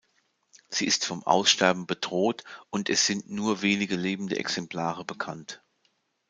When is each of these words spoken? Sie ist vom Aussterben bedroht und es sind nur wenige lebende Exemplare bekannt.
Sie 0.67 0.87
ist 0.87 1.05
vom 1.05 1.21
Aussterben 1.27 1.85
bedroht 1.85 2.43
und 2.71 2.89
es 2.89 3.05
sind 3.05 3.29
nur 3.29 3.61
wenige 3.61 3.95
lebende 3.95 4.35
Exemplare 4.35 5.05
bekannt. 5.05 5.61